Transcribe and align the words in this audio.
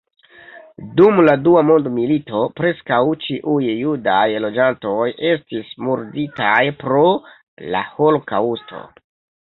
Dum 0.99 1.19
la 1.25 1.35
dua 1.47 1.61
mondmilito 1.71 2.39
preskaŭ 2.61 2.99
ĉiuj 3.27 3.69
judaj 3.83 4.25
loĝantoj 4.47 5.05
estis 5.35 5.71
murditaj 5.89 6.59
pro 6.85 7.07
la 7.77 7.85
holokaŭsto. 7.99 8.87